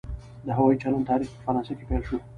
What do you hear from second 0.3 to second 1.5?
د هوایي چلند تاریخ په